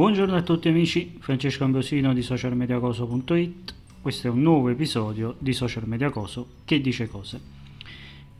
[0.00, 3.74] Buongiorno a tutti amici, Francesco Ambrosino di socialmediacoso.it.
[4.00, 7.38] Questo è un nuovo episodio di Social Media Coso che dice cose.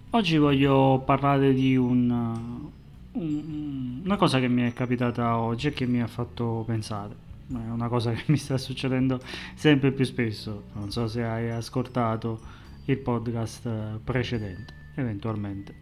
[0.09, 2.71] Oggi voglio parlare di un,
[3.13, 7.15] un, una cosa che mi è capitata oggi e che mi ha fatto pensare.
[7.49, 9.21] È una cosa che mi sta succedendo
[9.55, 10.63] sempre più spesso.
[10.73, 12.41] Non so se hai ascoltato
[12.87, 15.75] il podcast precedente, eventualmente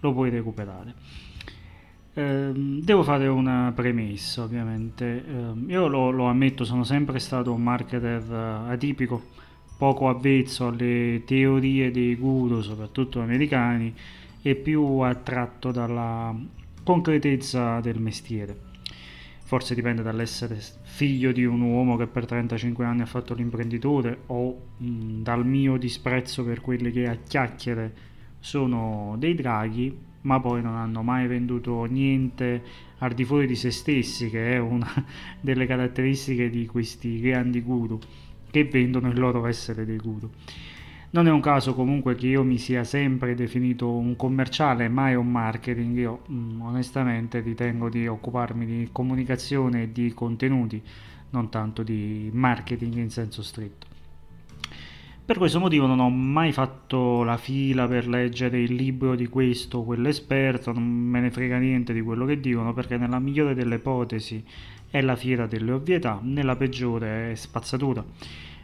[0.00, 0.94] lo puoi recuperare.
[2.18, 5.22] Ehm, devo fare una premessa, ovviamente.
[5.26, 9.22] Ehm, io lo, lo, ammetto, sono sempre stato un marketer uh, atipico,
[9.76, 13.94] poco avvezzo alle teorie dei guru, soprattutto americani,
[14.40, 16.34] e più attratto dalla
[16.82, 18.64] concretezza del mestiere.
[19.42, 24.58] Forse dipende dall'essere figlio di un uomo che per 35 anni ha fatto l'imprenditore o
[24.78, 27.94] mh, dal mio disprezzo per quelli che a chiacchiere
[28.40, 32.62] sono dei draghi ma poi non hanno mai venduto niente
[32.98, 34.92] al di fuori di se stessi, che è una
[35.40, 37.98] delle caratteristiche di questi grandi guru
[38.50, 40.28] che vendono il loro essere dei guru.
[41.10, 45.30] Non è un caso comunque che io mi sia sempre definito un commerciale, mai un
[45.30, 45.96] marketing.
[45.96, 50.82] Io mh, mm, onestamente ritengo di occuparmi di comunicazione e di contenuti,
[51.30, 53.95] non tanto di marketing in senso stretto.
[55.26, 59.78] Per questo motivo non ho mai fatto la fila per leggere il libro di questo
[59.78, 63.74] o quell'esperto, non me ne frega niente di quello che dicono, perché nella migliore delle
[63.74, 64.40] ipotesi
[64.88, 68.04] è la fiera delle ovvietà, nella peggiore è spazzatura.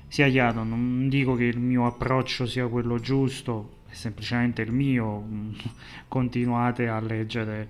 [0.06, 5.24] Sia chiaro, non dico che il mio approccio sia quello giusto, è semplicemente il mio,
[6.06, 7.68] continuate a leggere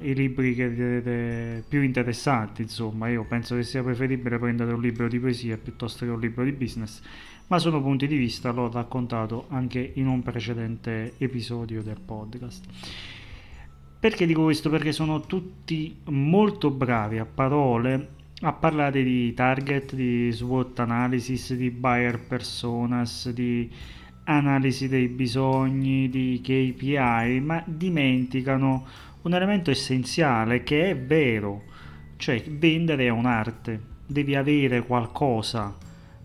[0.00, 5.08] i libri che vedete più interessanti, insomma, io penso che sia preferibile prendere un libro
[5.08, 7.02] di poesia piuttosto che un libro di business
[7.50, 12.64] ma sono punti di vista, l'ho raccontato anche in un precedente episodio del podcast.
[13.98, 14.70] Perché dico questo?
[14.70, 21.70] Perché sono tutti molto bravi a parole a parlare di target, di SWOT analysis, di
[21.70, 23.70] buyer personas, di
[24.24, 28.86] analisi dei bisogni, di KPI, ma dimenticano
[29.22, 31.64] un elemento essenziale che è vero,
[32.16, 35.76] cioè vendere è un'arte, devi avere qualcosa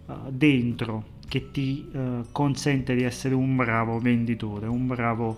[0.06, 5.38] uh, dentro che ti uh, consente di essere un bravo venditore, un bravo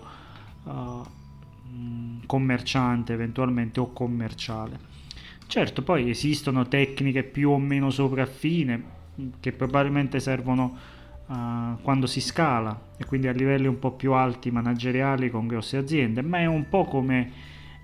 [0.64, 1.02] uh,
[2.26, 4.78] commerciante eventualmente o commerciale.
[5.46, 8.96] Certo, poi esistono tecniche più o meno sopraffine
[9.40, 10.76] che probabilmente servono
[11.28, 15.76] uh, quando si scala e quindi a livelli un po' più alti manageriali con grosse
[15.76, 17.30] aziende, ma è un po' come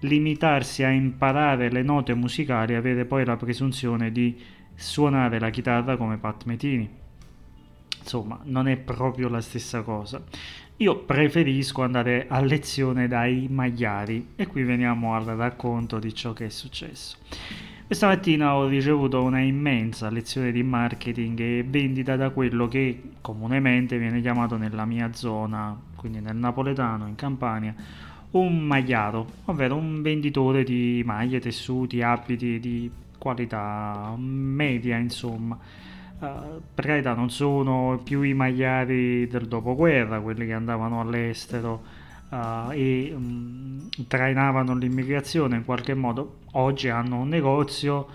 [0.01, 4.39] limitarsi a imparare le note musicali e avere poi la presunzione di
[4.75, 7.03] suonare la chitarra come Pat Metini
[8.05, 10.23] insomma non è proprio la stessa cosa.
[10.79, 16.47] Io preferisco andare a lezione dai magliari e qui veniamo al racconto di ciò che
[16.47, 17.17] è successo.
[17.87, 23.99] Questa mattina ho ricevuto una immensa lezione di marketing e vendita da quello che comunemente
[23.99, 27.75] viene chiamato nella mia zona, quindi nel napoletano, in Campania,
[28.31, 35.59] un magliaro, ovvero un venditore di maglie, tessuti, abiti di qualità media, insomma.
[36.19, 41.83] Uh, per carità non sono più i magliari del dopoguerra, quelli che andavano all'estero
[42.31, 48.07] uh, e um, trainavano l'immigrazione in qualche modo, oggi hanno un negozio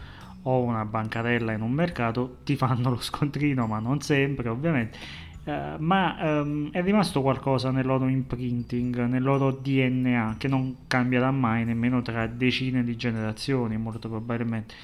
[0.44, 4.98] o una bancarella in un mercato, ti fanno lo scontrino, ma non sempre ovviamente.
[5.44, 11.32] Uh, ma um, è rimasto qualcosa nel loro imprinting, nel loro DNA che non cambierà
[11.32, 14.76] mai nemmeno tra decine di generazioni, molto probabilmente.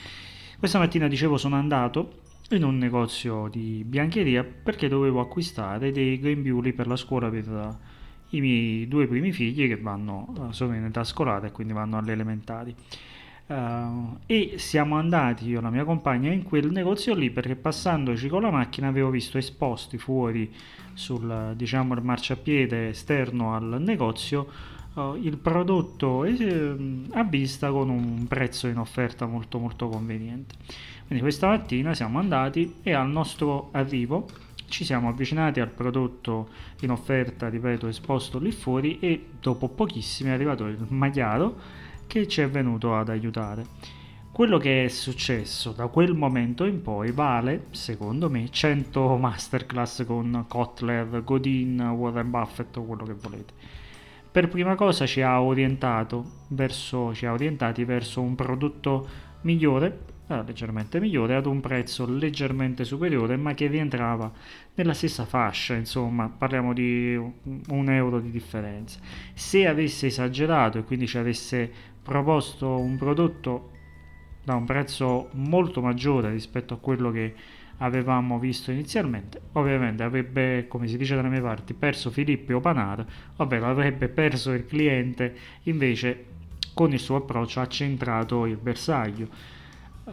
[0.58, 6.74] Questa mattina dicevo sono andato in un negozio di biancheria perché dovevo acquistare dei grembiuli
[6.74, 7.78] per la scuola per
[8.30, 11.98] i miei due primi figli che vanno, eh, sono in età scolare e quindi vanno
[11.98, 12.76] alle elementari.
[13.48, 18.28] Uh, e siamo andati io e la mia compagna in quel negozio lì perché passandoci
[18.28, 20.52] con la macchina avevo visto esposti fuori
[20.96, 24.50] sul diciamo il marciapiede esterno al negozio
[24.96, 26.76] uh, il prodotto eh,
[27.12, 30.56] a vista con un prezzo in offerta molto molto conveniente.
[31.06, 34.26] Quindi questa mattina siamo andati e al nostro arrivo
[34.68, 36.50] ci siamo avvicinati al prodotto
[36.82, 42.42] in offerta, ripeto, esposto lì fuori e dopo pochissimo è arrivato il magliaro che ci
[42.42, 43.66] è venuto ad aiutare.
[44.32, 50.46] Quello che è successo da quel momento in poi vale, secondo me, 100 masterclass con
[50.48, 53.54] Kotler, Godin, Warren Buffett o quello che volete.
[54.30, 55.40] Per prima cosa ci ha
[56.50, 59.08] verso, ci ha orientati verso un prodotto
[59.42, 64.32] migliore era leggermente migliore ad un prezzo leggermente superiore ma che rientrava
[64.74, 69.00] nella stessa fascia insomma parliamo di un euro di differenza
[69.34, 73.72] se avesse esagerato e quindi ci avesse proposto un prodotto
[74.44, 77.34] da un prezzo molto maggiore rispetto a quello che
[77.78, 79.42] avevamo visto inizialmente.
[79.54, 83.06] Ovviamente avrebbe, come si dice dalle mie parti, perso Filippo Panara,
[83.38, 86.26] ovvero avrebbe perso il cliente, invece
[86.74, 89.28] con il suo approccio ha centrato il bersaglio.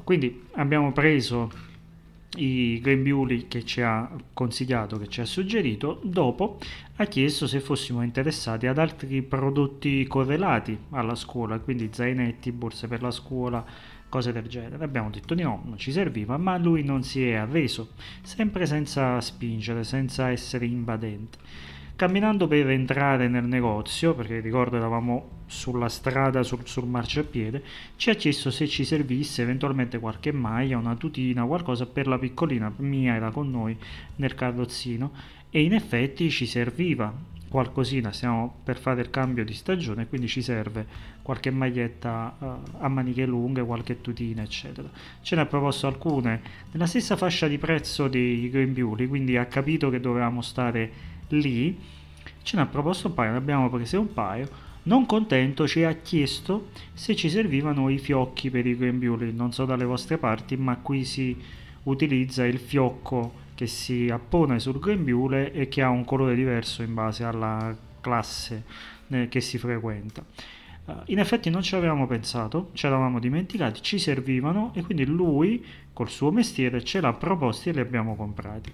[0.05, 1.51] Quindi abbiamo preso
[2.37, 6.59] i grembiuli che ci ha consigliato, che ci ha suggerito, dopo
[6.97, 13.03] ha chiesto se fossimo interessati ad altri prodotti correlati alla scuola, quindi zainetti, borse per
[13.03, 13.65] la scuola,
[14.09, 14.85] cose del genere.
[14.85, 17.91] Abbiamo detto di no, non ci serviva, ma lui non si è arreso,
[18.23, 21.39] sempre senza spingere, senza essere invadente.
[21.95, 27.63] Camminando per entrare nel negozio, perché ricordo eravamo sulla strada, sul, sul marciapiede,
[27.97, 32.73] ci ha chiesto se ci servisse eventualmente qualche maglia, una tutina, qualcosa per la piccolina,
[32.79, 33.77] mia era con noi
[34.17, 35.13] nel carrozzino
[35.51, 40.41] e in effetti ci serviva qualcosina, stiamo per fare il cambio di stagione, quindi ci
[40.41, 40.87] serve
[41.21, 42.47] qualche maglietta uh,
[42.79, 44.89] a maniche lunghe, qualche tutina, eccetera.
[45.21, 46.41] Ce ne ha proposto alcune
[46.73, 51.79] nella stessa fascia di prezzo dei grembiuli, quindi ha capito che dovevamo stare lì
[52.43, 54.71] ce ne ha proposto un paio, ne abbiamo prese un paio.
[54.85, 59.65] Non contento ci ha chiesto se ci servivano i fiocchi per i grembiuli, non so
[59.65, 61.37] dalle vostre parti, ma qui si
[61.85, 66.95] utilizza il fiocco che si appone sul grembiule e che ha un colore diverso in
[66.95, 68.65] base alla classe
[69.09, 70.25] eh, che si frequenta.
[70.85, 75.65] Uh, in effetti non ci avevamo pensato, ci eravamo dimenticati, ci servivano e quindi lui
[75.93, 78.73] col suo mestiere ce l'ha proposti e li abbiamo comprati.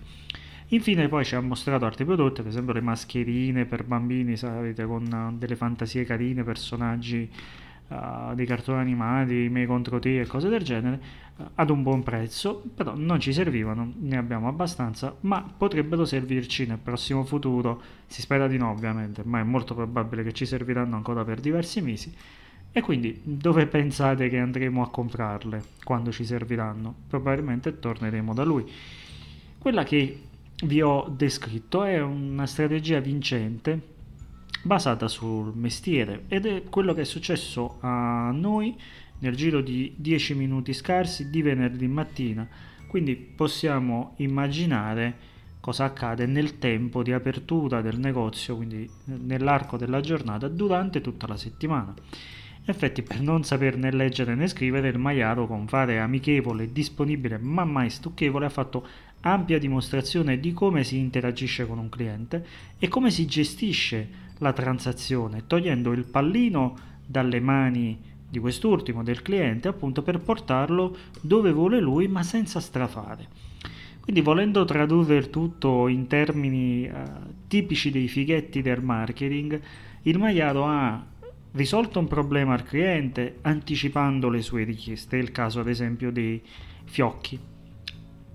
[0.71, 5.37] Infine poi ci ha mostrato altri prodotti, ad esempio le mascherine per bambini, sapete, con
[5.39, 7.31] delle fantasie carine, personaggi
[7.89, 11.01] uh, dei cartoni animati, me contro te e cose del genere,
[11.37, 16.67] uh, ad un buon prezzo, però non ci servivano, ne abbiamo abbastanza, ma potrebbero servirci
[16.67, 20.97] nel prossimo futuro, si spera di no ovviamente, ma è molto probabile che ci serviranno
[20.97, 22.15] ancora per diversi mesi.
[22.71, 26.95] E quindi dove pensate che andremo a comprarle quando ci serviranno?
[27.09, 28.71] Probabilmente torneremo da lui.
[29.57, 30.28] Quella che
[30.65, 33.97] vi ho descritto è una strategia vincente
[34.63, 38.77] basata sul mestiere ed è quello che è successo a noi
[39.21, 42.47] nel giro di 10 minuti scarsi di venerdì mattina.
[42.89, 50.49] Quindi possiamo immaginare cosa accade nel tempo di apertura del negozio quindi nell'arco della giornata
[50.49, 51.95] durante tutta la settimana.
[52.61, 57.39] In effetti per non saper né leggere né scrivere il maiaro con fare amichevole disponibile
[57.39, 58.87] ma mai stucchevole ha fatto
[59.21, 62.47] ampia dimostrazione di come si interagisce con un cliente
[62.79, 67.99] e come si gestisce la transazione, togliendo il pallino dalle mani
[68.29, 73.27] di quest'ultimo, del cliente, appunto per portarlo dove vuole lui, ma senza strafare.
[74.01, 76.93] Quindi volendo tradurre il tutto in termini eh,
[77.47, 79.61] tipici dei fighetti del marketing,
[80.03, 81.05] il maiaro ha
[81.53, 86.41] risolto un problema al cliente anticipando le sue richieste, è il caso ad esempio dei
[86.85, 87.39] fiocchi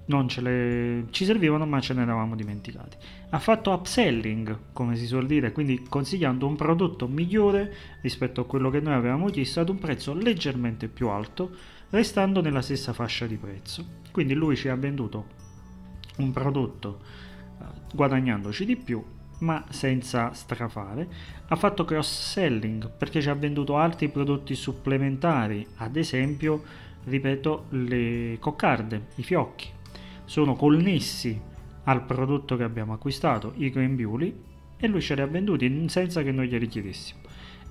[0.05, 2.97] non ce le ci servivano ma ce ne eravamo dimenticati.
[3.29, 8.69] Ha fatto upselling come si suol dire quindi consigliando un prodotto migliore rispetto a quello
[8.69, 11.51] che noi avevamo chiesto ad un prezzo leggermente più alto
[11.89, 14.01] restando nella stessa fascia di prezzo.
[14.11, 15.41] Quindi lui ci ha venduto
[16.17, 16.99] un prodotto
[17.59, 17.63] eh,
[17.93, 19.03] guadagnandoci di più
[19.39, 21.07] ma senza strafare.
[21.47, 26.61] Ha fatto cross selling perché ci ha venduto altri prodotti supplementari ad esempio
[27.05, 29.81] ripeto le coccarde i fiocchi
[30.25, 31.39] sono connessi
[31.85, 36.31] al prodotto che abbiamo acquistato, i grembiuli, e lui ce li ha venduti senza che
[36.31, 37.21] noi glieli chiedessimo.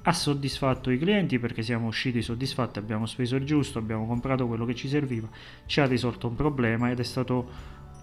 [0.05, 4.65] Ha soddisfatto i clienti perché siamo usciti soddisfatti, abbiamo speso il giusto, abbiamo comprato quello
[4.65, 5.29] che ci serviva,
[5.67, 7.49] ci ha risolto un problema ed è stato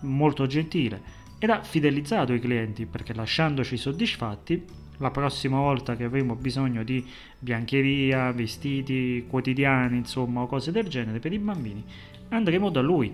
[0.02, 1.02] molto gentile
[1.40, 4.64] ed ha fidelizzato i clienti perché lasciandoci soddisfatti
[4.98, 7.06] la prossima volta che avremo bisogno di
[7.40, 11.84] biancheria, vestiti quotidiani, insomma, cose del genere per i bambini,
[12.30, 13.14] andremo da lui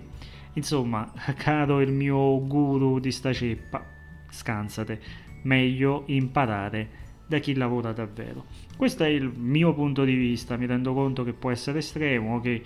[0.56, 3.84] Insomma, caro il mio guru di sta ceppa,
[4.30, 5.00] scansate,
[5.42, 8.46] meglio imparare da chi lavora davvero.
[8.74, 12.52] Questo è il mio punto di vista, mi rendo conto che può essere estremo, che
[12.52, 12.62] eh,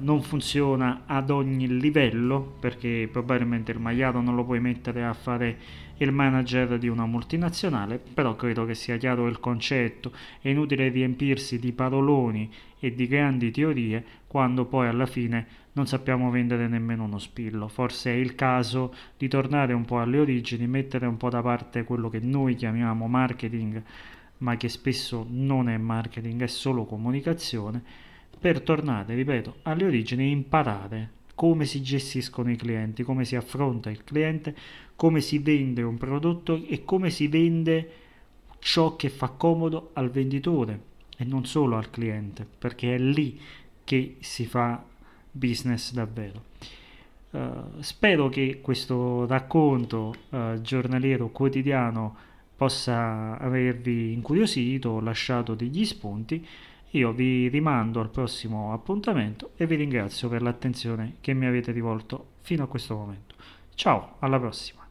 [0.00, 5.56] non funziona ad ogni livello, perché probabilmente il maiaro non lo puoi mettere a fare
[5.98, 10.12] il manager di una multinazionale, però credo che sia chiaro il concetto,
[10.42, 16.30] è inutile riempirsi di paroloni e di grandi teorie quando poi alla fine non sappiamo
[16.30, 17.68] vendere nemmeno uno spillo.
[17.68, 21.84] Forse è il caso di tornare un po' alle origini, mettere un po' da parte
[21.84, 23.82] quello che noi chiamiamo marketing,
[24.38, 27.82] ma che spesso non è marketing, è solo comunicazione,
[28.38, 33.90] per tornare, ripeto, alle origini e imparare come si gestiscono i clienti, come si affronta
[33.90, 34.54] il cliente,
[34.94, 37.90] come si vende un prodotto e come si vende
[38.60, 43.40] ciò che fa comodo al venditore e non solo al cliente, perché è lì
[43.82, 44.82] che si fa
[45.34, 46.44] business davvero.
[47.30, 52.16] Uh, spero che questo racconto uh, giornaliero quotidiano
[52.56, 56.46] possa avervi incuriosito, lasciato degli spunti.
[56.90, 62.34] Io vi rimando al prossimo appuntamento e vi ringrazio per l'attenzione che mi avete rivolto
[62.42, 63.34] fino a questo momento.
[63.74, 64.83] Ciao, alla prossima!